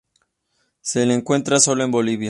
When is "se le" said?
0.81-1.13